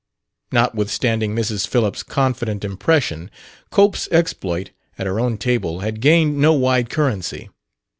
Notwithstanding 0.51 1.35
Mrs. 1.35 1.67
Phillips' 1.67 2.01
confident 2.01 2.65
impression, 2.65 3.29
Cope's 3.69 4.07
exploit 4.11 4.71
at 4.97 5.05
her 5.05 5.19
own 5.19 5.37
table 5.37 5.81
had 5.81 6.01
gained 6.01 6.37
no 6.39 6.53
wide 6.53 6.89
currency. 6.89 7.51